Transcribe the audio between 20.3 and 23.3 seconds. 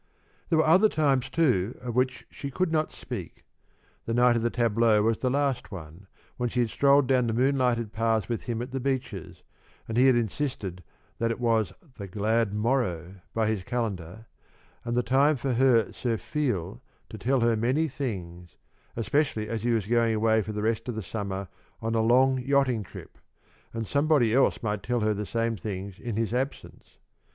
for the rest of the summer on a long yachting trip,